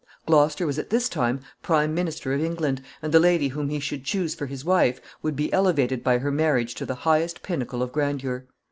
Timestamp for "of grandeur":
7.83-8.47